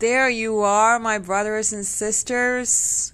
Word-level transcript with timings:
there 0.00 0.30
you 0.30 0.60
are, 0.60 0.98
my 0.98 1.18
brothers 1.18 1.74
and 1.74 1.84
sisters. 1.84 3.12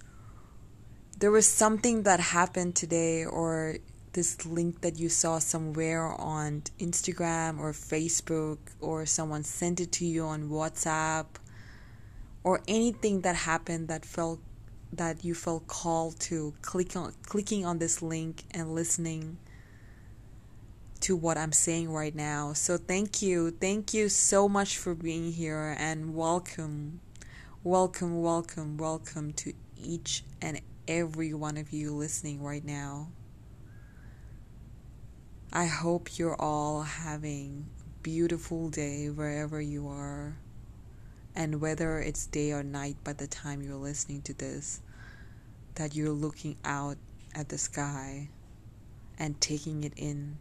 There 1.19 1.33
was 1.33 1.47
something 1.47 2.05
that 2.05 2.21
happened 2.21 2.77
today, 2.77 3.25
or 3.25 3.79
this 4.13 4.47
link 4.47 4.83
that 4.83 4.97
you 4.97 5.09
saw 5.09 5.41
somewhere 5.41 6.07
on 6.07 6.63
Instagram 6.79 7.59
or 7.59 7.73
Facebook, 7.73 8.59
or 8.81 9.05
someone 9.05 9.43
sent 9.43 9.81
it 9.81 9.91
to 9.93 10.07
you 10.07 10.25
on 10.25 10.49
WhatsApp, 10.49 11.27
or 12.45 12.63
anything 12.69 13.23
that 13.23 13.35
happened 13.35 13.89
that 13.89 14.05
felt 14.05 14.39
that 14.93 15.25
you 15.25 15.35
felt 15.35 15.67
called 15.67 16.21
to 16.21 16.55
click 16.63 16.95
on 16.95 17.13
clicking 17.25 17.67
on 17.67 17.79
this 17.79 18.01
link 18.01 18.45
and 18.53 18.73
listening 18.73 19.37
to 21.07 21.15
what 21.15 21.39
I'm 21.39 21.53
saying 21.53 21.93
right 21.93 22.17
now. 22.17 22.53
So 22.53 22.77
thank 22.77 23.23
you. 23.23 23.53
Thank 23.53 23.95
you 23.95 24.09
so 24.09 24.49
much 24.49 24.77
for 24.77 24.93
being 24.93 25.31
here 25.31 25.77
and 25.79 26.17
welcome. 26.17 26.99
Welcome, 27.63 28.23
welcome, 28.23 28.77
welcome 28.77 29.33
to 29.35 29.53
each 29.81 30.25
and 30.43 30.61
every 30.89 31.33
one 31.33 31.59
of 31.59 31.73
you 31.73 31.95
listening 31.95 32.43
right 32.43 32.65
now. 32.65 33.13
I 35.53 35.67
hope 35.67 36.19
you're 36.19 36.35
all 36.41 36.83
having 36.83 37.67
a 37.79 38.03
beautiful 38.03 38.69
day 38.69 39.07
wherever 39.09 39.61
you 39.61 39.87
are. 39.87 40.37
And 41.37 41.61
whether 41.61 42.01
it's 42.01 42.27
day 42.27 42.51
or 42.51 42.65
night 42.65 42.97
by 43.05 43.13
the 43.13 43.29
time 43.29 43.63
you're 43.63 43.77
listening 43.77 44.23
to 44.23 44.35
this, 44.35 44.81
that 45.77 45.95
you're 45.95 46.11
looking 46.11 46.57
out 46.65 46.97
at 47.33 47.49
the 47.49 47.59
sky 47.59 48.29
and 49.21 49.41
taking 49.41 49.85
it 49.85 49.93
in 49.97 50.39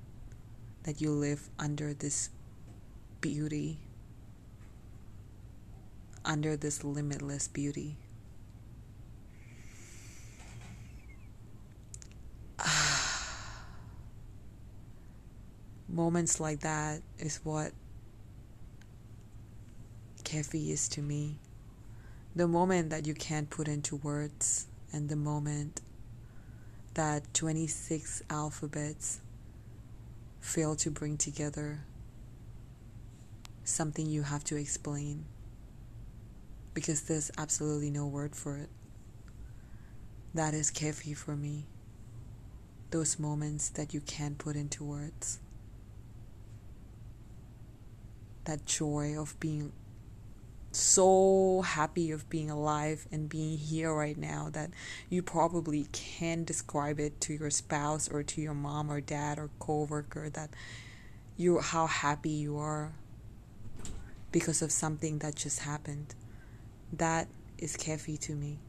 that 0.85 1.01
you 1.01 1.09
live 1.11 1.49
under 1.57 1.93
this 1.95 2.29
beauty, 3.19 3.79
under 6.23 6.55
this 6.55 6.83
limitless 6.83 7.47
beauty. 7.47 7.97
Moments 15.89 16.39
like 16.39 16.59
that 16.59 17.01
is 17.17 17.39
what 17.43 17.71
Kefi 20.23 20.69
is 20.69 20.87
to 20.89 21.01
me. 21.01 21.39
The 22.35 22.47
moment 22.47 22.91
that 22.91 23.07
you 23.07 23.15
can't 23.15 23.49
put 23.49 23.67
into 23.67 23.95
words, 23.95 24.67
and 24.93 25.09
the 25.09 25.15
moment 25.15 25.81
that 26.93 27.33
26 27.33 28.21
alphabets 28.29 29.19
fail 30.45 30.75
to 30.75 30.91
bring 30.91 31.17
together 31.17 31.79
something 33.63 34.05
you 34.05 34.21
have 34.21 34.43
to 34.43 34.55
explain 34.55 35.25
because 36.75 37.01
there's 37.01 37.31
absolutely 37.35 37.89
no 37.89 38.05
word 38.05 38.35
for 38.35 38.55
it. 38.57 38.69
That 40.35 40.53
is 40.53 40.69
kefi 40.69 41.17
for 41.17 41.35
me. 41.35 41.65
Those 42.91 43.17
moments 43.17 43.69
that 43.69 43.93
you 43.93 44.01
can't 44.01 44.37
put 44.37 44.55
into 44.55 44.83
words. 44.83 45.39
That 48.43 48.67
joy 48.67 49.19
of 49.19 49.37
being 49.39 49.71
so 50.75 51.61
happy 51.61 52.11
of 52.11 52.29
being 52.29 52.49
alive 52.49 53.07
and 53.11 53.29
being 53.29 53.57
here 53.57 53.93
right 53.93 54.17
now 54.17 54.49
that 54.51 54.69
you 55.09 55.21
probably 55.21 55.87
can't 55.91 56.45
describe 56.45 56.99
it 56.99 57.19
to 57.21 57.33
your 57.33 57.49
spouse 57.49 58.09
or 58.09 58.23
to 58.23 58.41
your 58.41 58.53
mom 58.53 58.91
or 58.91 59.01
dad 59.01 59.39
or 59.39 59.49
coworker 59.59 60.29
that 60.29 60.49
you 61.37 61.59
how 61.59 61.87
happy 61.87 62.29
you 62.29 62.57
are 62.57 62.93
because 64.31 64.61
of 64.61 64.71
something 64.71 65.19
that 65.19 65.35
just 65.35 65.59
happened. 65.59 66.13
That 66.91 67.27
is 67.57 67.77
kefi 67.77 68.19
to 68.19 68.33
me. 68.33 68.59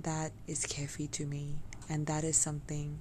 That 0.00 0.32
is 0.46 0.66
kefi 0.66 1.10
to 1.12 1.24
me 1.24 1.56
and 1.88 2.06
that 2.06 2.24
is 2.24 2.36
something 2.36 2.98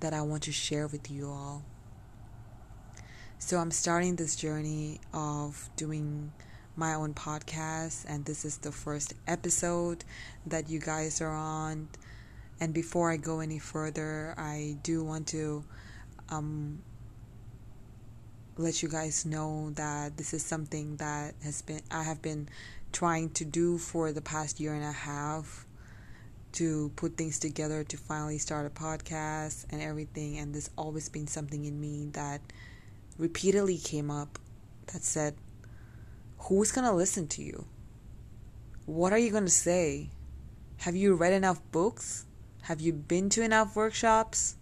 that 0.00 0.12
I 0.12 0.22
want 0.22 0.42
to 0.44 0.52
share 0.52 0.86
with 0.86 1.10
you 1.10 1.28
all. 1.28 1.64
So 3.40 3.58
I'm 3.58 3.70
starting 3.70 4.16
this 4.16 4.34
journey 4.34 5.00
of 5.14 5.70
doing 5.76 6.32
my 6.74 6.94
own 6.94 7.14
podcast, 7.14 8.04
and 8.08 8.24
this 8.24 8.44
is 8.44 8.58
the 8.58 8.72
first 8.72 9.14
episode 9.28 10.04
that 10.46 10.68
you 10.68 10.80
guys 10.80 11.20
are 11.20 11.34
on. 11.34 11.88
And 12.60 12.74
before 12.74 13.12
I 13.12 13.16
go 13.16 13.38
any 13.38 13.60
further, 13.60 14.34
I 14.36 14.76
do 14.82 15.04
want 15.04 15.28
to 15.28 15.64
um, 16.30 16.82
let 18.56 18.82
you 18.82 18.88
guys 18.88 19.24
know 19.24 19.70
that 19.76 20.16
this 20.16 20.34
is 20.34 20.44
something 20.44 20.96
that 20.96 21.34
has 21.44 21.62
been 21.62 21.80
I 21.92 22.02
have 22.02 22.20
been 22.20 22.48
trying 22.92 23.30
to 23.30 23.44
do 23.44 23.78
for 23.78 24.10
the 24.10 24.20
past 24.20 24.58
year 24.58 24.74
and 24.74 24.84
a 24.84 24.92
half 24.92 25.64
to 26.52 26.90
put 26.96 27.16
things 27.16 27.38
together 27.38 27.84
to 27.84 27.96
finally 27.96 28.38
start 28.38 28.66
a 28.66 28.70
podcast 28.70 29.66
and 29.70 29.80
everything 29.80 30.38
and 30.38 30.52
there's 30.52 30.70
always 30.76 31.08
been 31.08 31.28
something 31.28 31.66
in 31.66 31.80
me 31.80 32.08
that 32.14 32.40
repeatedly 33.18 33.76
came 33.78 34.10
up 34.10 34.38
that 34.92 35.04
said, 35.04 35.34
Who's 36.42 36.72
going 36.72 36.86
to 36.86 36.94
listen 36.94 37.26
to 37.28 37.42
you? 37.42 37.66
What 38.86 39.12
are 39.12 39.18
you 39.18 39.30
going 39.30 39.44
to 39.44 39.50
say? 39.50 40.10
Have 40.78 40.96
you 40.96 41.14
read 41.14 41.32
enough 41.32 41.60
books? 41.72 42.24
Have 42.62 42.80
you 42.80 42.92
been 42.92 43.28
to 43.30 43.42
enough 43.42 43.76
workshops? 43.76 44.56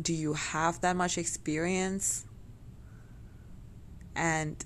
Do 0.00 0.12
you 0.12 0.34
have 0.34 0.80
that 0.82 0.94
much 0.94 1.16
experience? 1.16 2.26
And 4.14 4.64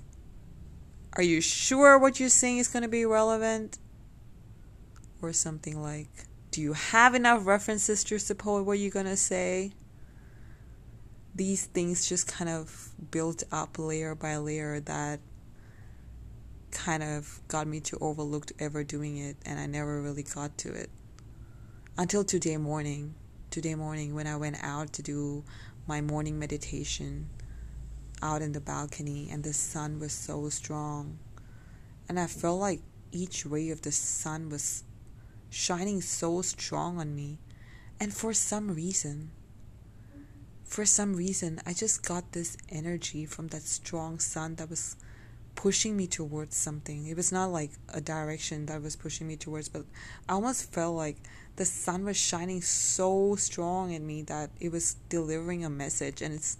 are 1.13 1.23
you 1.23 1.41
sure 1.41 1.97
what 1.97 2.19
you're 2.19 2.29
saying 2.29 2.57
is 2.57 2.67
going 2.67 2.83
to 2.83 2.89
be 2.89 3.05
relevant? 3.05 3.79
Or 5.21 5.33
something 5.33 5.81
like, 5.81 6.27
do 6.51 6.61
you 6.61 6.73
have 6.73 7.15
enough 7.15 7.45
references 7.47 8.03
to 8.05 8.19
support 8.19 8.65
what 8.65 8.77
you're 8.79 8.91
going 8.91 9.05
to 9.05 9.17
say? 9.17 9.71
These 11.37 11.65
things 11.65 12.09
just 12.09 12.27
kind 12.27 12.49
of 12.49 12.89
built 13.11 13.43
up 13.51 13.77
layer 13.77 14.15
by 14.15 14.37
layer 14.37 14.79
that 14.81 15.19
kind 16.71 17.03
of 17.03 17.39
got 17.47 17.67
me 17.67 17.79
to 17.79 17.97
overlook 18.01 18.51
ever 18.59 18.83
doing 18.83 19.17
it 19.17 19.37
and 19.45 19.59
I 19.59 19.67
never 19.67 20.01
really 20.01 20.23
got 20.23 20.57
to 20.59 20.73
it. 20.73 20.89
Until 21.97 22.23
today 22.23 22.57
morning 22.57 23.13
today 23.51 23.75
morning 23.75 24.13
when 24.13 24.27
I 24.27 24.35
went 24.35 24.57
out 24.61 24.91
to 24.93 25.01
do 25.01 25.43
my 25.87 26.01
morning 26.01 26.37
meditation 26.37 27.29
out 28.21 28.41
in 28.41 28.51
the 28.51 28.59
balcony 28.59 29.29
and 29.31 29.43
the 29.43 29.53
sun 29.53 29.99
was 29.99 30.11
so 30.11 30.49
strong 30.49 31.17
and 32.09 32.19
I 32.19 32.27
felt 32.27 32.59
like 32.59 32.81
each 33.11 33.45
ray 33.45 33.69
of 33.69 33.83
the 33.83 33.91
sun 33.91 34.49
was 34.49 34.83
shining 35.49 36.01
so 36.01 36.41
strong 36.41 36.99
on 36.99 37.15
me. 37.15 37.39
And 37.99 38.13
for 38.13 38.33
some 38.33 38.69
reason 38.69 39.31
for 40.67 40.85
some 40.85 41.15
reason, 41.15 41.61
I 41.65 41.73
just 41.73 42.05
got 42.05 42.33
this 42.33 42.57
energy 42.69 43.25
from 43.25 43.47
that 43.47 43.63
strong 43.63 44.19
sun 44.19 44.55
that 44.55 44.69
was 44.69 44.97
pushing 45.55 45.97
me 45.97 46.07
towards 46.07 46.55
something. 46.55 47.07
It 47.07 47.15
was 47.15 47.31
not 47.31 47.47
like 47.47 47.71
a 47.93 48.01
direction 48.01 48.67
that 48.67 48.81
was 48.81 48.95
pushing 48.95 49.27
me 49.27 49.37
towards, 49.37 49.69
but 49.69 49.85
I 50.27 50.33
almost 50.33 50.71
felt 50.71 50.95
like 50.95 51.17
the 51.55 51.65
sun 51.65 52.03
was 52.03 52.17
shining 52.17 52.61
so 52.61 53.35
strong 53.37 53.91
in 53.91 54.05
me 54.05 54.21
that 54.23 54.51
it 54.59 54.71
was 54.71 54.97
delivering 55.09 55.63
a 55.65 55.69
message. 55.69 56.21
And 56.21 56.35
it's, 56.35 56.57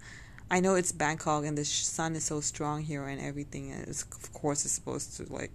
I 0.50 0.60
know 0.60 0.74
it's 0.74 0.90
Bangkok 0.90 1.44
and 1.44 1.56
the 1.56 1.64
sun 1.64 2.16
is 2.16 2.24
so 2.24 2.40
strong 2.40 2.82
here 2.82 3.06
and 3.06 3.20
everything. 3.20 3.70
And 3.70 3.88
of 3.88 4.32
course, 4.32 4.64
it's 4.64 4.74
supposed 4.74 5.16
to 5.18 5.32
like 5.32 5.52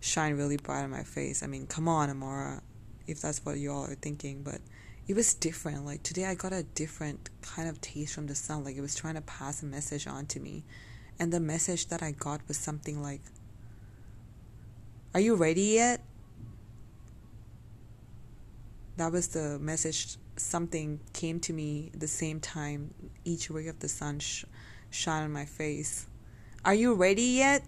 shine 0.00 0.36
really 0.36 0.56
bright 0.56 0.84
on 0.84 0.90
my 0.90 1.02
face. 1.02 1.42
I 1.42 1.48
mean, 1.48 1.66
come 1.66 1.88
on, 1.88 2.08
Amara, 2.08 2.62
if 3.06 3.20
that's 3.20 3.44
what 3.44 3.58
you 3.58 3.72
all 3.72 3.84
are 3.84 3.96
thinking, 3.96 4.42
but 4.42 4.60
it 5.08 5.14
was 5.14 5.34
different. 5.34 5.84
Like 5.84 6.02
today, 6.02 6.26
I 6.26 6.34
got 6.34 6.52
a 6.52 6.62
different 6.62 7.30
kind 7.42 7.68
of 7.68 7.80
taste 7.80 8.14
from 8.14 8.26
the 8.26 8.34
sun. 8.34 8.64
Like 8.64 8.76
it 8.76 8.80
was 8.80 8.94
trying 8.94 9.14
to 9.14 9.20
pass 9.22 9.62
a 9.62 9.66
message 9.66 10.06
on 10.06 10.26
to 10.26 10.40
me. 10.40 10.64
And 11.18 11.32
the 11.32 11.40
message 11.40 11.88
that 11.88 12.02
I 12.02 12.12
got 12.12 12.40
was 12.48 12.56
something 12.56 13.02
like, 13.02 13.20
Are 15.14 15.20
you 15.20 15.34
ready 15.34 15.62
yet? 15.62 16.00
That 18.96 19.12
was 19.12 19.28
the 19.28 19.58
message. 19.58 20.16
Something 20.36 21.00
came 21.12 21.40
to 21.40 21.52
me 21.52 21.90
the 21.94 22.08
same 22.08 22.40
time 22.40 22.94
each 23.24 23.50
ray 23.50 23.66
of 23.66 23.78
the 23.80 23.88
sun 23.88 24.18
sh- 24.18 24.44
shone 24.90 25.24
on 25.24 25.32
my 25.32 25.44
face. 25.44 26.06
Are 26.64 26.74
you 26.74 26.94
ready 26.94 27.22
yet? 27.22 27.64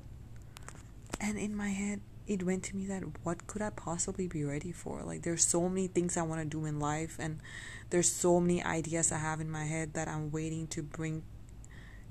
And 1.20 1.38
in 1.38 1.54
my 1.54 1.68
head, 1.68 2.00
it 2.26 2.42
went 2.42 2.62
to 2.64 2.76
me 2.76 2.86
that 2.86 3.02
what 3.22 3.46
could 3.46 3.60
I 3.60 3.70
possibly 3.70 4.26
be 4.26 4.44
ready 4.44 4.72
for? 4.72 5.02
Like 5.02 5.22
there's 5.22 5.44
so 5.44 5.68
many 5.68 5.88
things 5.88 6.16
I 6.16 6.22
want 6.22 6.40
to 6.40 6.46
do 6.46 6.64
in 6.64 6.80
life 6.80 7.16
and 7.18 7.40
there's 7.90 8.10
so 8.10 8.40
many 8.40 8.62
ideas 8.62 9.12
I 9.12 9.18
have 9.18 9.40
in 9.40 9.50
my 9.50 9.64
head 9.64 9.94
that 9.94 10.08
I'm 10.08 10.30
waiting 10.30 10.66
to 10.68 10.82
bring 10.82 11.22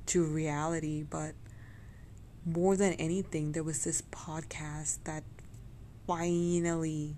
to 0.07 0.23
reality, 0.23 1.03
but 1.03 1.33
more 2.45 2.75
than 2.75 2.93
anything 2.93 3.53
there 3.53 3.63
was 3.63 3.83
this 3.83 4.01
podcast 4.01 4.99
that 5.05 5.23
finally 6.05 7.15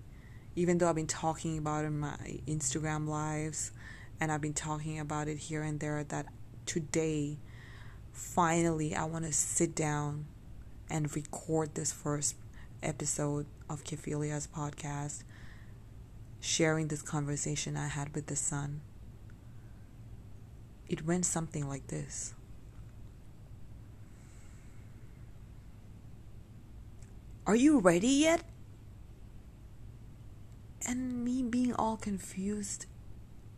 even 0.54 0.78
though 0.78 0.88
I've 0.88 0.94
been 0.94 1.06
talking 1.06 1.58
about 1.58 1.84
it 1.84 1.88
in 1.88 1.98
my 1.98 2.16
Instagram 2.46 3.08
lives 3.08 3.72
and 4.20 4.32
I've 4.32 4.40
been 4.40 4.54
talking 4.54 4.98
about 4.98 5.28
it 5.28 5.36
here 5.36 5.62
and 5.62 5.80
there 5.80 6.04
that 6.04 6.26
today 6.64 7.38
finally 8.12 8.94
I 8.94 9.04
want 9.04 9.24
to 9.26 9.32
sit 9.32 9.74
down 9.74 10.26
and 10.88 11.14
record 11.14 11.74
this 11.74 11.92
first 11.92 12.36
episode 12.82 13.46
of 13.68 13.84
Kephelia's 13.84 14.46
podcast, 14.46 15.22
sharing 16.40 16.88
this 16.88 17.02
conversation 17.02 17.76
I 17.76 17.88
had 17.88 18.14
with 18.14 18.26
the 18.26 18.36
sun. 18.36 18.80
It 20.88 21.04
went 21.04 21.26
something 21.26 21.68
like 21.68 21.88
this. 21.88 22.34
Are 27.46 27.56
you 27.56 27.78
ready 27.78 28.08
yet? 28.08 28.42
And 30.86 31.24
me 31.24 31.42
being 31.42 31.74
all 31.74 31.96
confused, 31.96 32.86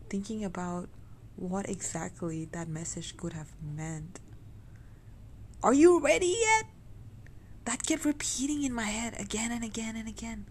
thinking 0.09 0.43
about 0.43 0.89
what 1.35 1.69
exactly 1.69 2.45
that 2.51 2.67
message 2.67 3.17
could 3.17 3.33
have 3.33 3.53
meant. 3.61 4.19
Are 5.63 5.73
you 5.73 5.99
ready 5.99 6.37
yet? 6.39 6.65
That 7.69 7.85
kept 7.85 8.03
repeating 8.03 8.63
in 8.63 8.73
my 8.73 8.85
head 8.85 9.13
again 9.19 9.51
and 9.51 9.63
again 9.63 9.95
and 9.95 10.09
again. 10.09 10.47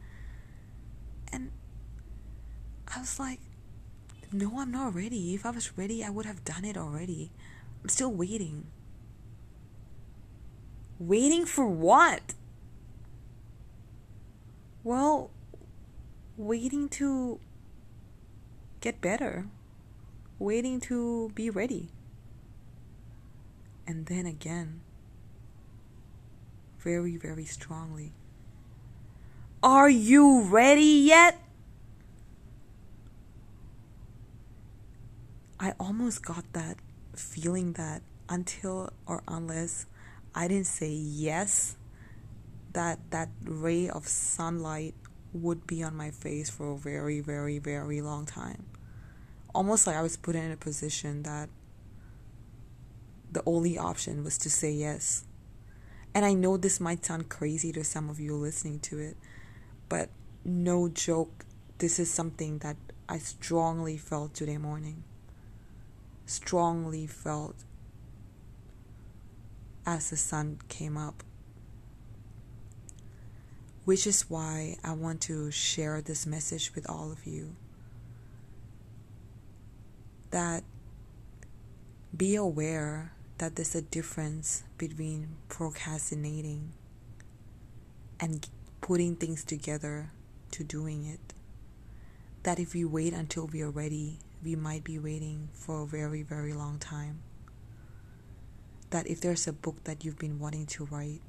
And 1.33 1.51
I 2.87 3.01
was 3.01 3.19
like, 3.19 3.41
no, 4.31 4.61
I'm 4.61 4.71
not 4.71 4.95
ready. 4.95 5.35
If 5.35 5.45
I 5.45 5.51
was 5.51 5.77
ready, 5.77 6.05
I 6.05 6.11
would 6.11 6.27
have 6.27 6.45
done 6.45 6.65
it 6.65 6.77
already. 6.77 7.33
I'm 7.83 7.89
still 7.89 8.13
waiting. 8.13 8.69
Waiting 11.01 11.45
for 11.45 11.67
what? 11.67 12.35
Well, 14.85 15.33
waiting 16.37 16.89
to 16.91 17.41
get 18.81 19.01
better, 19.01 19.47
waiting 20.39 20.79
to 20.83 21.33
be 21.35 21.51
ready. 21.51 21.89
And 23.89 24.07
then 24.07 24.25
again, 24.25 24.83
very, 26.89 27.19
very 27.19 27.45
strongly, 27.45 28.15
Are 29.63 29.91
you 29.91 30.41
ready 30.41 31.05
yet? 31.13 31.39
I 35.61 35.75
almost 35.79 36.25
got 36.25 36.51
that 36.55 36.79
feeling 37.15 37.75
that 37.75 38.01
until 38.31 38.89
or 39.05 39.23
unless 39.29 39.85
I 40.35 40.49
didn't 40.49 40.73
say 40.81 40.93
yes, 40.93 41.77
that 42.73 42.99
that 43.11 43.29
ray 43.45 43.91
of 43.91 44.09
sunlight 44.09 44.95
would 45.35 45.67
be 45.67 45.83
on 45.83 45.95
my 45.95 46.11
face 46.11 46.49
for 46.49 46.73
a 46.73 46.79
very, 46.79 47.21
very, 47.21 47.59
very 47.59 48.01
long 48.01 48.25
time. 48.25 48.65
Almost 49.55 49.87
like 49.87 49.97
I 49.97 50.01
was 50.01 50.17
put 50.17 50.35
in 50.37 50.51
a 50.51 50.57
position 50.57 51.25
that 51.25 51.51
the 53.31 53.43
only 53.45 53.77
option 53.77 54.25
was 54.25 54.39
to 54.39 54.49
say 54.49 54.73
yes. 54.73 55.28
And 56.19 56.27
I 56.27 56.33
know 56.33 56.57
this 56.57 56.81
might 56.81 57.05
sound 57.05 57.29
crazy 57.29 57.71
to 57.71 57.85
some 57.85 58.11
of 58.11 58.19
you 58.19 58.35
listening 58.35 58.81
to 58.81 58.99
it, 58.99 59.17
but 59.89 60.09
no 60.45 60.89
joke, 60.89 61.45
this 61.79 62.01
is 62.01 62.11
something 62.11 62.59
that 62.59 62.77
I 63.09 63.19
strongly 63.19 63.97
felt 63.97 64.35
today 64.35 64.59
morning. 64.59 65.05
Strongly 66.27 67.07
felt 67.07 67.55
as 69.87 70.11
the 70.11 70.17
sun 70.17 70.59
came 70.69 70.97
up 70.97 71.23
which 73.85 74.05
is 74.05 74.29
why 74.29 74.77
I 74.83 74.95
want 74.95 75.21
to 75.21 75.53
share 75.53 76.03
this 76.03 76.27
message 76.27 76.75
with 76.75 76.91
all 76.91 77.13
of 77.13 77.27
you. 77.27 77.55
That 80.33 80.65
be 82.17 82.35
aware 82.35 83.13
that 83.39 83.55
there's 83.55 83.75
a 83.75 83.83
difference 83.83 84.65
between 84.77 85.29
procrastinating 85.49 86.73
and 88.21 88.49
putting 88.81 89.15
things 89.15 89.45
together 89.45 90.11
to 90.51 90.65
doing 90.65 91.07
it. 91.07 91.35
That 92.43 92.59
if 92.59 92.75
we 92.75 92.85
wait 92.85 93.13
until 93.13 93.47
we 93.47 93.63
are 93.63 93.71
ready, 93.71 94.19
we 94.45 94.57
might 94.57 94.83
be 94.83 94.99
waiting 94.99 95.49
for 95.53 95.83
a 95.83 95.87
very, 95.87 96.23
very 96.23 96.53
long 96.53 96.79
time. 96.79 97.21
That 98.91 99.07
if 99.07 99.21
there's 99.21 99.47
a 99.47 99.53
book 99.53 99.85
that 99.85 100.05
you've 100.05 100.19
been 100.19 100.39
wanting 100.39 100.67
to 100.67 100.87
write, 100.87 101.21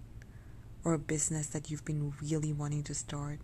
or 0.84 0.94
a 0.94 1.00
business 1.00 1.48
that 1.48 1.70
you've 1.70 1.86
been 1.86 2.14
really 2.22 2.54
wanting 2.54 2.84
to 2.84 2.94
start, 2.96 3.40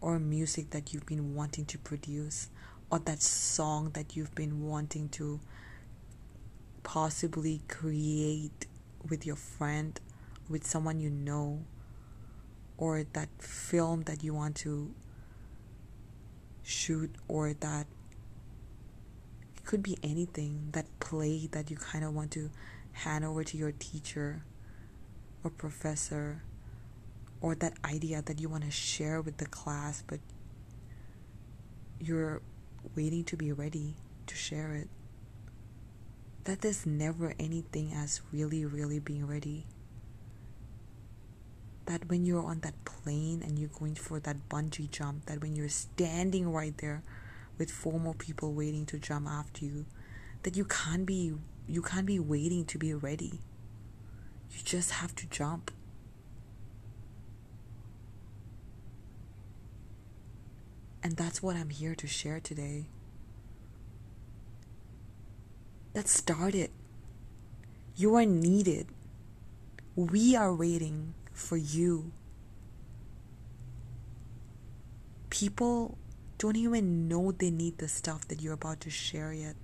or 0.00 0.18
music 0.18 0.70
that 0.70 0.92
you've 0.92 1.06
been 1.06 1.34
wanting 1.34 1.64
to 1.66 1.78
produce, 1.78 2.50
or 2.90 2.98
that 3.00 3.22
song 3.22 3.90
that 3.94 4.16
you've 4.16 4.34
been 4.34 4.66
wanting 4.66 5.08
to 5.10 5.40
possibly 6.82 7.62
create 7.68 8.66
with 9.08 9.26
your 9.26 9.36
friend, 9.36 9.98
with 10.48 10.66
someone 10.66 11.00
you 11.00 11.10
know, 11.10 11.64
or 12.78 13.04
that 13.12 13.28
film 13.38 14.02
that 14.02 14.22
you 14.24 14.34
want 14.34 14.56
to 14.56 14.94
shoot, 16.62 17.14
or 17.28 17.52
that 17.54 17.86
it 19.56 19.64
could 19.64 19.82
be 19.82 19.98
anything, 20.02 20.68
that 20.72 20.86
play 21.00 21.48
that 21.52 21.70
you 21.70 21.76
kind 21.76 22.04
of 22.04 22.14
want 22.14 22.30
to 22.32 22.50
hand 22.92 23.24
over 23.24 23.42
to 23.42 23.56
your 23.56 23.72
teacher 23.72 24.44
or 25.42 25.50
professor 25.50 26.42
or 27.40 27.54
that 27.56 27.74
idea 27.84 28.22
that 28.22 28.40
you 28.40 28.48
want 28.48 28.64
to 28.64 28.70
share 28.70 29.20
with 29.20 29.38
the 29.38 29.46
class, 29.46 30.02
but 30.06 30.20
you're 31.98 32.40
waiting 32.94 33.24
to 33.24 33.36
be 33.36 33.52
ready 33.52 33.94
to 34.26 34.34
share 34.36 34.72
it. 34.74 34.88
That 36.44 36.60
there's 36.60 36.86
never 36.86 37.34
anything 37.38 37.92
as 37.94 38.20
really, 38.32 38.64
really 38.64 38.98
being 38.98 39.26
ready. 39.26 39.66
That 41.86 42.08
when 42.08 42.24
you're 42.24 42.44
on 42.44 42.60
that 42.60 42.84
plane 42.84 43.42
and 43.42 43.58
you're 43.58 43.68
going 43.68 43.94
for 43.94 44.18
that 44.20 44.48
bungee 44.48 44.90
jump, 44.90 45.26
that 45.26 45.40
when 45.40 45.54
you're 45.54 45.68
standing 45.68 46.52
right 46.52 46.76
there 46.78 47.02
with 47.58 47.70
four 47.70 48.00
more 48.00 48.14
people 48.14 48.52
waiting 48.52 48.86
to 48.86 48.98
jump 48.98 49.28
after 49.28 49.64
you, 49.64 49.86
that 50.42 50.56
you 50.56 50.64
can't 50.64 51.06
be 51.06 51.34
you 51.68 51.80
can't 51.80 52.06
be 52.06 52.18
waiting 52.18 52.64
to 52.66 52.78
be 52.78 52.92
ready. 52.92 53.40
You 54.50 54.62
just 54.64 54.90
have 54.92 55.14
to 55.16 55.26
jump. 55.28 55.70
And 61.04 61.16
that's 61.16 61.42
what 61.42 61.56
I'm 61.56 61.70
here 61.70 61.94
to 61.94 62.06
share 62.06 62.40
today. 62.40 62.86
Let's 65.94 66.12
start 66.12 66.54
it. 66.54 66.70
You 67.96 68.14
are 68.14 68.24
needed. 68.24 68.86
We 69.94 70.34
are 70.34 70.54
waiting 70.54 71.12
for 71.32 71.58
you. 71.58 72.12
People 75.28 75.98
don't 76.38 76.56
even 76.56 77.08
know 77.08 77.30
they 77.30 77.50
need 77.50 77.76
the 77.76 77.88
stuff 77.88 78.26
that 78.28 78.40
you're 78.40 78.54
about 78.54 78.80
to 78.80 78.90
share 78.90 79.34
yet. 79.34 79.54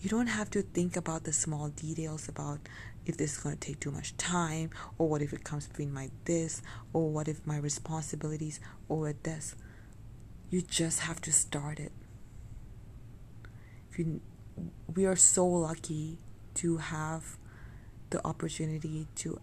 You 0.00 0.08
don't 0.08 0.28
have 0.28 0.48
to 0.52 0.62
think 0.62 0.96
about 0.96 1.24
the 1.24 1.32
small 1.34 1.68
details 1.68 2.30
about 2.30 2.60
if 3.04 3.18
this 3.18 3.36
is 3.36 3.38
going 3.42 3.56
to 3.56 3.60
take 3.60 3.80
too 3.80 3.90
much 3.90 4.16
time, 4.16 4.70
or 4.96 5.06
what 5.06 5.20
if 5.20 5.34
it 5.34 5.44
comes 5.44 5.68
between 5.68 5.92
my 5.92 6.10
this, 6.24 6.62
or 6.94 7.10
what 7.10 7.28
if 7.28 7.46
my 7.46 7.58
responsibilities, 7.58 8.58
or 8.88 9.12
this. 9.12 9.54
You 10.48 10.62
just 10.62 11.00
have 11.00 11.20
to 11.22 11.32
start 11.32 11.78
it. 11.78 11.92
You, 13.96 14.20
we 14.94 15.04
are 15.04 15.16
so 15.16 15.46
lucky 15.46 16.18
to 16.54 16.78
have 16.78 17.36
the 18.10 18.24
opportunity 18.26 19.06
to 19.16 19.40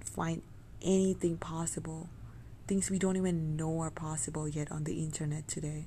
find 0.00 0.42
anything 0.80 1.36
possible, 1.36 2.08
things 2.66 2.90
we 2.90 2.98
don't 2.98 3.16
even 3.16 3.56
know 3.56 3.80
are 3.80 3.90
possible 3.90 4.48
yet 4.48 4.70
on 4.70 4.84
the 4.84 5.02
internet 5.02 5.48
today. 5.48 5.86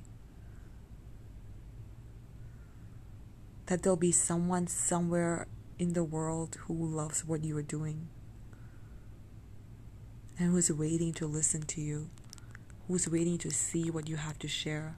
That 3.66 3.82
there'll 3.82 3.96
be 3.96 4.12
someone 4.12 4.68
somewhere 4.68 5.46
in 5.78 5.92
the 5.92 6.04
world 6.04 6.56
who 6.66 6.74
loves 6.74 7.24
what 7.24 7.44
you 7.44 7.56
are 7.58 7.62
doing 7.62 8.08
and 10.38 10.52
who's 10.52 10.70
waiting 10.70 11.12
to 11.14 11.26
listen 11.26 11.62
to 11.62 11.80
you, 11.80 12.08
who's 12.86 13.08
waiting 13.08 13.38
to 13.38 13.50
see 13.50 13.90
what 13.90 14.08
you 14.08 14.16
have 14.16 14.38
to 14.38 14.48
share. 14.48 14.96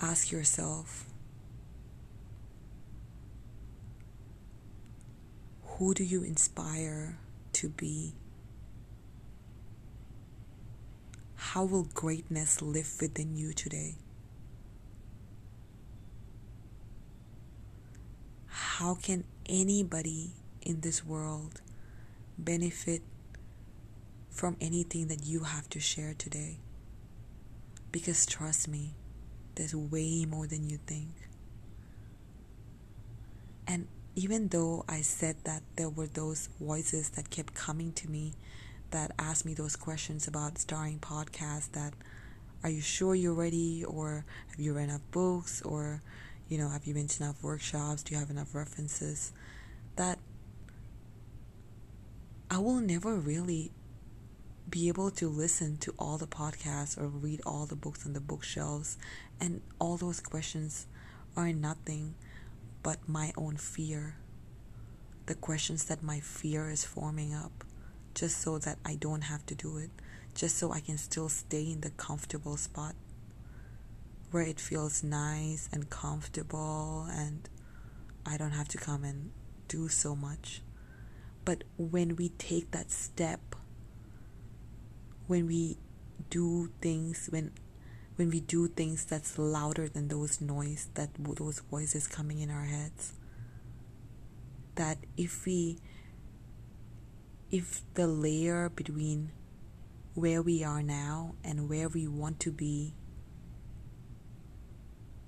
Ask 0.00 0.30
yourself 0.30 1.06
who 5.62 5.94
do 5.94 6.04
you 6.04 6.22
inspire 6.22 7.18
to 7.54 7.68
be? 7.68 8.14
How 11.34 11.64
will 11.64 11.84
greatness 11.84 12.60
live 12.60 12.94
within 13.00 13.36
you 13.36 13.52
today? 13.54 13.96
How 18.46 18.94
can 18.94 19.24
anybody 19.48 20.32
in 20.60 20.80
this 20.80 21.04
world 21.04 21.62
benefit 22.38 23.02
from 24.28 24.56
anything 24.60 25.08
that 25.08 25.24
you 25.24 25.40
have 25.44 25.68
to 25.70 25.80
share 25.80 26.12
today? 26.12 26.58
Because 27.90 28.26
trust 28.26 28.68
me, 28.68 28.94
there's 29.56 29.74
way 29.74 30.24
more 30.24 30.46
than 30.46 30.68
you 30.68 30.78
think. 30.86 31.14
And 33.66 33.88
even 34.14 34.48
though 34.48 34.84
I 34.88 35.00
said 35.00 35.36
that 35.44 35.62
there 35.76 35.90
were 35.90 36.06
those 36.06 36.48
voices 36.60 37.10
that 37.10 37.30
kept 37.30 37.54
coming 37.54 37.92
to 37.94 38.08
me 38.08 38.34
that 38.90 39.10
asked 39.18 39.44
me 39.44 39.54
those 39.54 39.76
questions 39.76 40.28
about 40.28 40.58
starting 40.58 40.98
podcasts 41.00 41.72
that 41.72 41.92
are 42.62 42.70
you 42.70 42.80
sure 42.80 43.14
you're 43.14 43.34
ready? 43.34 43.84
Or 43.84 44.24
have 44.48 44.58
you 44.58 44.72
read 44.72 44.88
enough 44.88 45.02
books? 45.10 45.62
Or 45.62 46.02
you 46.48 46.58
know 46.58 46.68
have 46.68 46.86
you 46.86 46.94
been 46.94 47.08
to 47.08 47.22
enough 47.22 47.42
workshops? 47.42 48.02
Do 48.02 48.14
you 48.14 48.20
have 48.20 48.30
enough 48.30 48.54
references? 48.54 49.32
That 49.96 50.18
I 52.50 52.58
will 52.58 52.80
never 52.80 53.14
really 53.14 53.72
be 54.68 54.88
able 54.88 55.10
to 55.10 55.28
listen 55.28 55.76
to 55.78 55.94
all 55.98 56.18
the 56.18 56.26
podcasts 56.26 56.98
or 57.00 57.06
read 57.06 57.40
all 57.46 57.66
the 57.66 57.76
books 57.76 58.04
on 58.04 58.12
the 58.12 58.20
bookshelves 58.20 58.98
and 59.40 59.60
all 59.78 59.96
those 59.96 60.20
questions 60.20 60.86
are 61.36 61.52
nothing 61.52 62.14
but 62.82 63.08
my 63.08 63.32
own 63.36 63.56
fear 63.56 64.16
the 65.26 65.34
questions 65.34 65.84
that 65.84 66.02
my 66.02 66.20
fear 66.20 66.70
is 66.70 66.84
forming 66.84 67.34
up 67.34 67.64
just 68.14 68.40
so 68.40 68.58
that 68.58 68.78
I 68.84 68.94
don't 68.94 69.22
have 69.22 69.44
to 69.46 69.54
do 69.54 69.76
it 69.76 69.90
just 70.34 70.56
so 70.56 70.72
I 70.72 70.80
can 70.80 70.98
still 70.98 71.28
stay 71.28 71.70
in 71.70 71.80
the 71.80 71.90
comfortable 71.90 72.56
spot 72.56 72.94
where 74.30 74.42
it 74.42 74.60
feels 74.60 75.02
nice 75.02 75.68
and 75.72 75.88
comfortable 75.88 77.06
and 77.10 77.48
I 78.26 78.36
don't 78.36 78.50
have 78.50 78.68
to 78.68 78.78
come 78.78 79.04
and 79.04 79.30
do 79.68 79.88
so 79.88 80.16
much. 80.16 80.62
But 81.44 81.62
when 81.76 82.16
we 82.16 82.30
take 82.30 82.72
that 82.72 82.90
step, 82.90 83.54
when 85.26 85.46
we 85.46 85.76
do 86.30 86.70
things, 86.80 87.28
when 87.30 87.52
when 88.16 88.30
we 88.30 88.40
do 88.40 88.66
things 88.66 89.04
that's 89.04 89.38
louder 89.38 89.88
than 89.88 90.08
those 90.08 90.40
noise, 90.40 90.88
that 90.94 91.10
those 91.14 91.60
voices 91.70 92.06
coming 92.06 92.40
in 92.40 92.50
our 92.50 92.64
heads, 92.64 93.12
that 94.76 94.98
if 95.16 95.44
we 95.44 95.78
if 97.50 97.82
the 97.94 98.06
layer 98.06 98.68
between 98.68 99.30
where 100.14 100.42
we 100.42 100.64
are 100.64 100.82
now 100.82 101.34
and 101.44 101.68
where 101.68 101.88
we 101.88 102.08
want 102.08 102.40
to 102.40 102.50
be, 102.50 102.94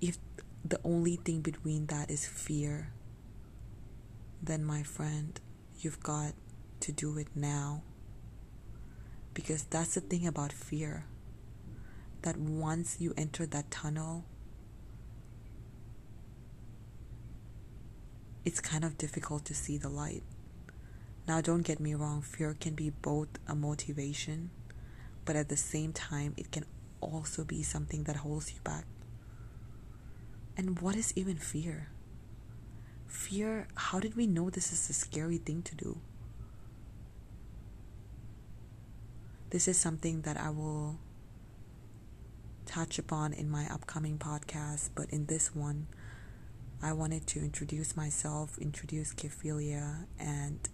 if 0.00 0.16
the 0.64 0.80
only 0.82 1.16
thing 1.16 1.40
between 1.40 1.86
that 1.86 2.10
is 2.10 2.26
fear, 2.26 2.92
then 4.42 4.64
my 4.64 4.82
friend, 4.82 5.40
you've 5.80 6.00
got 6.02 6.32
to 6.80 6.92
do 6.92 7.18
it 7.18 7.28
now. 7.34 7.82
Because 9.38 9.62
that's 9.62 9.94
the 9.94 10.00
thing 10.00 10.26
about 10.26 10.52
fear. 10.52 11.04
That 12.22 12.36
once 12.36 12.96
you 12.98 13.14
enter 13.16 13.46
that 13.46 13.70
tunnel, 13.70 14.24
it's 18.44 18.58
kind 18.58 18.82
of 18.82 18.98
difficult 18.98 19.44
to 19.44 19.54
see 19.54 19.78
the 19.78 19.88
light. 19.88 20.24
Now, 21.28 21.40
don't 21.40 21.62
get 21.62 21.78
me 21.78 21.94
wrong, 21.94 22.20
fear 22.22 22.56
can 22.58 22.74
be 22.74 22.90
both 22.90 23.28
a 23.46 23.54
motivation 23.54 24.50
but 25.28 25.36
at 25.36 25.50
the 25.50 25.58
same 25.58 25.92
time, 25.92 26.32
it 26.38 26.50
can 26.50 26.64
also 27.02 27.44
be 27.44 27.62
something 27.62 28.04
that 28.04 28.16
holds 28.16 28.50
you 28.50 28.60
back. 28.64 28.86
And 30.56 30.80
what 30.80 30.96
is 30.96 31.12
even 31.16 31.36
fear? 31.36 31.90
Fear, 33.06 33.68
how 33.74 34.00
did 34.00 34.16
we 34.16 34.26
know 34.26 34.48
this 34.48 34.72
is 34.72 34.88
a 34.88 34.94
scary 34.94 35.36
thing 35.36 35.60
to 35.64 35.74
do? 35.74 36.00
This 39.50 39.66
is 39.66 39.78
something 39.78 40.22
that 40.22 40.36
I 40.36 40.50
will 40.50 40.98
touch 42.66 42.98
upon 42.98 43.32
in 43.32 43.48
my 43.48 43.66
upcoming 43.72 44.18
podcast, 44.18 44.90
but 44.94 45.08
in 45.08 45.24
this 45.24 45.54
one, 45.54 45.86
I 46.82 46.92
wanted 46.92 47.26
to 47.28 47.40
introduce 47.40 47.96
myself, 47.96 48.58
introduce 48.58 49.14
Kephilia, 49.14 50.04
and 50.18 50.68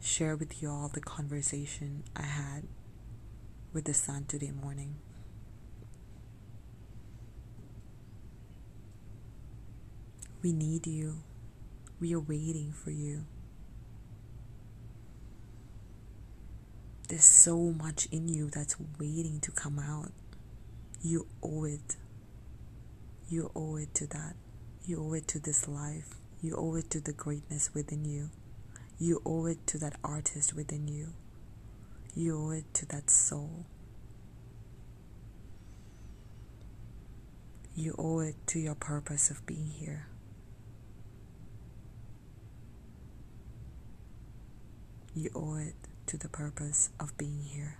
share 0.00 0.34
with 0.34 0.60
you 0.60 0.68
all 0.68 0.88
the 0.88 1.00
conversation 1.00 2.02
I 2.16 2.22
had 2.22 2.64
with 3.72 3.84
the 3.84 3.94
sun 3.94 4.24
today 4.24 4.50
morning. 4.50 4.96
We 10.42 10.52
need 10.52 10.88
you. 10.88 11.22
We 12.00 12.14
are 12.14 12.20
waiting 12.20 12.72
for 12.72 12.90
you. 12.90 13.26
There's 17.08 17.24
so 17.24 17.56
much 17.56 18.06
in 18.10 18.26
you 18.26 18.50
that's 18.50 18.76
waiting 18.98 19.38
to 19.40 19.52
come 19.52 19.78
out. 19.78 20.10
You 21.02 21.28
owe 21.40 21.64
it. 21.64 21.96
You 23.28 23.52
owe 23.54 23.76
it 23.76 23.94
to 23.94 24.08
that. 24.08 24.34
You 24.84 25.02
owe 25.02 25.12
it 25.12 25.28
to 25.28 25.38
this 25.38 25.68
life. 25.68 26.16
You 26.42 26.56
owe 26.56 26.74
it 26.74 26.90
to 26.90 27.00
the 27.00 27.12
greatness 27.12 27.72
within 27.72 28.04
you. 28.04 28.30
You 28.98 29.22
owe 29.24 29.46
it 29.46 29.66
to 29.68 29.78
that 29.78 29.96
artist 30.02 30.54
within 30.54 30.88
you. 30.88 31.12
You 32.14 32.38
owe 32.38 32.50
it 32.50 32.74
to 32.74 32.86
that 32.86 33.08
soul. 33.08 33.66
You 37.76 37.94
owe 37.98 38.20
it 38.20 38.34
to 38.48 38.58
your 38.58 38.74
purpose 38.74 39.30
of 39.30 39.46
being 39.46 39.70
here. 39.70 40.08
You 45.14 45.30
owe 45.34 45.56
it 45.56 45.74
to 46.06 46.16
the 46.16 46.28
purpose 46.28 46.90
of 47.00 47.16
being 47.18 47.42
here. 47.42 47.78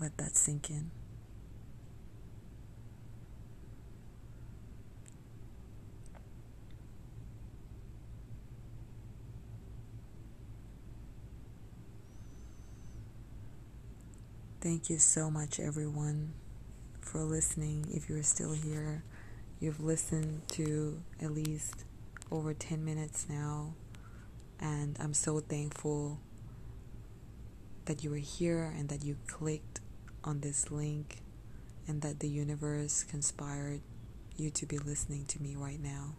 Let 0.00 0.16
that 0.18 0.36
sink 0.36 0.68
in. 0.68 0.90
Thank 14.60 14.90
you 14.90 14.98
so 14.98 15.28
much, 15.28 15.58
everyone, 15.58 16.34
for 17.00 17.24
listening. 17.24 17.86
If 17.90 18.08
you're 18.08 18.22
still 18.22 18.52
here, 18.52 19.02
you've 19.58 19.80
listened 19.80 20.42
to 20.50 21.02
at 21.20 21.32
least 21.32 21.84
over 22.30 22.54
10 22.54 22.84
minutes 22.84 23.26
now, 23.28 23.74
and 24.60 24.96
I'm 25.00 25.14
so 25.14 25.40
thankful 25.40 26.20
that 27.84 28.04
you 28.04 28.12
are 28.14 28.16
here 28.16 28.72
and 28.76 28.88
that 28.88 29.04
you 29.04 29.16
clicked 29.26 29.80
on 30.24 30.40
this 30.40 30.70
link 30.70 31.22
and 31.86 32.02
that 32.02 32.20
the 32.20 32.28
universe 32.28 33.04
conspired 33.04 33.80
you 34.36 34.50
to 34.50 34.66
be 34.66 34.78
listening 34.78 35.24
to 35.26 35.42
me 35.42 35.54
right 35.56 35.80
now. 35.82 36.14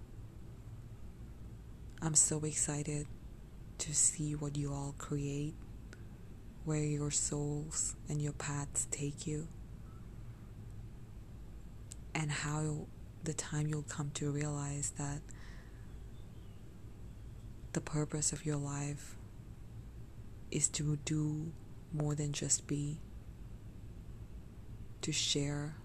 I'm 2.02 2.16
so 2.16 2.40
excited 2.40 3.08
to 3.78 3.94
see 3.94 4.36
what 4.36 4.58
you 4.58 4.74
all 4.74 4.94
create 4.98 5.56
where 6.66 6.84
your 6.84 7.12
souls 7.12 7.96
and 8.08 8.22
your 8.22 8.32
paths 8.34 8.88
take 8.90 9.28
you, 9.28 9.48
and 12.16 12.32
how 12.32 12.88
the 13.24 13.34
time 13.34 13.68
you'll 13.68 13.84
come 13.84 14.12
to 14.14 14.32
realize 14.32 14.94
that 14.98 15.20
the 17.74 17.82
purpose 17.82 18.32
of 18.32 18.46
your 18.46 18.56
life 18.56 19.16
is 20.54 20.68
to 20.70 20.98
do 21.04 21.52
more 21.92 22.16
than 22.16 22.32
just 22.32 22.68
be, 22.68 23.00
to 25.02 25.12
share 25.12 25.76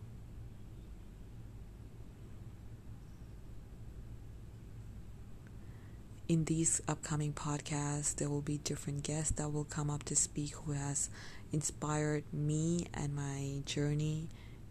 in 6.29 6.45
these 6.45 6.83
upcoming 6.87 7.33
podcasts, 7.33 8.15
there 8.15 8.29
will 8.29 8.43
be 8.43 8.59
different 8.59 9.03
guests 9.03 9.33
that 9.33 9.51
will 9.51 9.65
come 9.65 9.89
up 9.89 10.03
to 10.05 10.15
speak 10.15 10.55
who 10.55 10.73
has 10.73 11.09
inspired 11.53 12.23
me 12.33 12.87
and 12.93 13.17
my 13.17 13.63
journey 13.65 14.29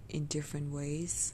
in 0.08 0.26
different 0.26 0.72
ways. 0.72 1.34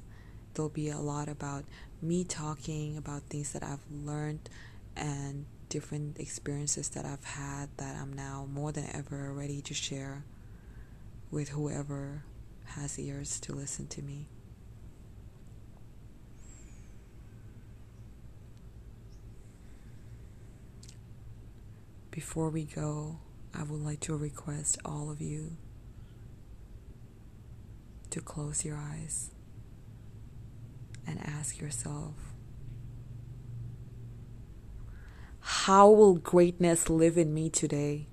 There'll 0.53 0.69
be 0.69 0.89
a 0.89 0.99
lot 0.99 1.27
about 1.27 1.65
me 2.01 2.23
talking 2.23 2.95
about 2.97 3.23
things 3.23 3.51
that 3.51 3.63
I've 3.63 3.83
learned 3.91 4.49
and 4.95 5.45
different 5.73 6.19
experiences 6.19 6.89
that 6.89 7.03
I've 7.03 7.23
had 7.23 7.67
that 7.77 7.95
I'm 7.95 8.13
now 8.13 8.47
more 8.53 8.71
than 8.71 8.85
ever 8.93 9.33
ready 9.33 9.59
to 9.63 9.73
share 9.73 10.23
with 11.31 11.49
whoever 11.49 12.25
has 12.63 12.99
ears 12.99 13.39
to 13.39 13.53
listen 13.53 13.87
to 13.87 14.03
me. 14.03 14.27
Before 22.11 22.51
we 22.51 22.65
go, 22.65 23.17
I 23.51 23.63
would 23.63 23.81
like 23.81 24.01
to 24.01 24.15
request 24.15 24.77
all 24.85 25.09
of 25.09 25.21
you 25.21 25.57
to 28.11 28.21
close 28.21 28.63
your 28.63 28.77
eyes 28.77 29.31
and 31.07 31.19
ask 31.19 31.59
yourself 31.59 32.32
How 35.53 35.89
will 35.89 36.15
greatness 36.15 36.89
live 36.89 37.17
in 37.17 37.33
me 37.33 37.49
today? 37.49 38.07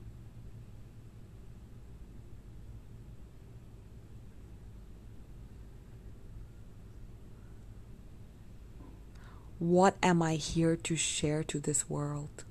What 9.59 9.97
am 10.01 10.23
I 10.23 10.35
here 10.35 10.77
to 10.77 10.95
share 10.95 11.43
to 11.45 11.59
this 11.59 11.91
world? 11.91 12.45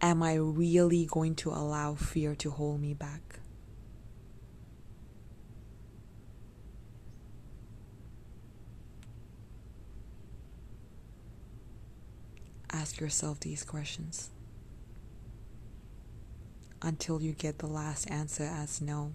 Am 0.00 0.24
I 0.24 0.34
really 0.34 1.06
going 1.06 1.36
to 1.36 1.50
allow 1.50 1.94
fear 1.94 2.34
to 2.36 2.50
hold 2.50 2.80
me 2.80 2.94
back? 2.94 3.37
Ask 12.70 13.00
yourself 13.00 13.40
these 13.40 13.64
questions 13.64 14.30
until 16.82 17.20
you 17.22 17.32
get 17.32 17.58
the 17.58 17.66
last 17.66 18.10
answer 18.10 18.44
as 18.44 18.80
no. 18.80 19.14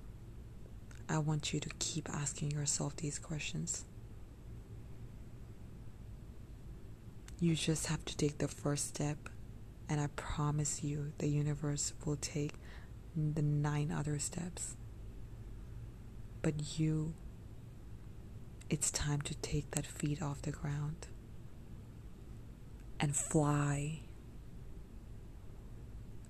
I 1.08 1.20
want 1.20 1.54
you 1.54 1.60
to 1.60 1.70
keep 1.80 2.10
asking 2.10 2.52
yourself 2.52 2.96
these 2.96 3.20
questions. 3.20 3.86
You 7.40 7.56
just 7.56 7.88
have 7.88 8.04
to 8.06 8.18
take 8.18 8.38
the 8.38 8.48
first 8.48 8.88
step, 8.88 9.18
and 9.90 10.00
I 10.00 10.08
promise 10.16 10.84
you 10.84 11.12
the 11.18 11.28
universe 11.28 11.94
will 12.06 12.16
take 12.16 12.54
the 13.16 13.42
nine 13.42 13.92
other 13.92 14.18
steps. 14.18 14.78
But 16.42 16.80
you, 16.80 17.14
it's 18.70 18.90
time 18.92 19.22
to 19.22 19.36
take 19.36 19.72
that 19.72 19.86
feet 19.86 20.22
off 20.22 20.42
the 20.42 20.52
ground 20.52 21.08
and 23.04 23.14
fly 23.14 24.00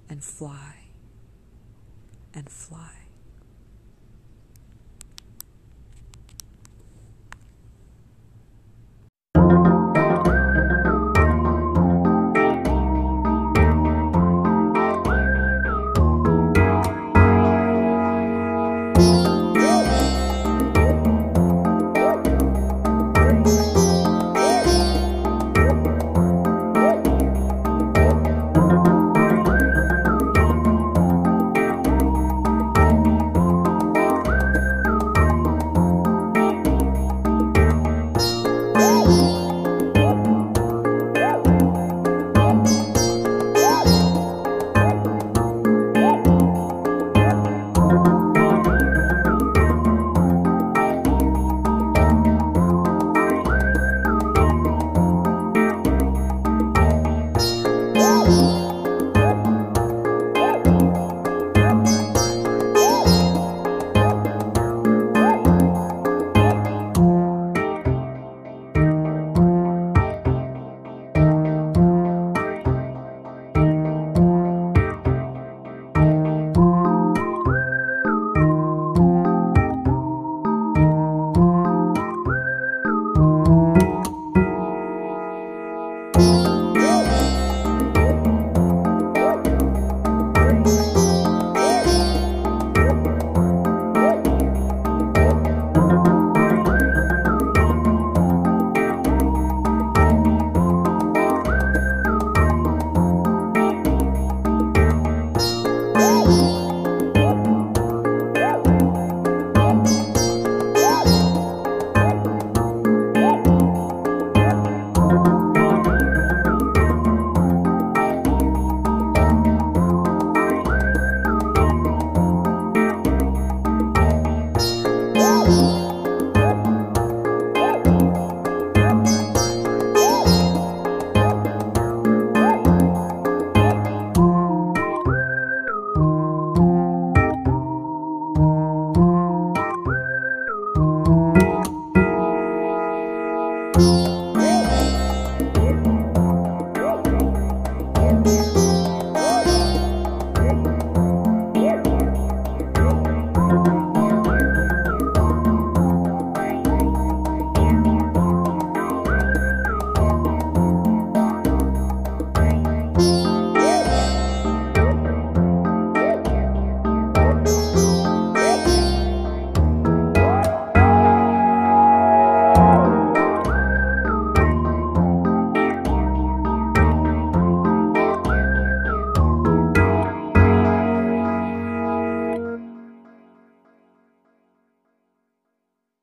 and 0.09 0.23
fly 0.23 0.73
and 2.33 2.49
fly. 2.49 3.02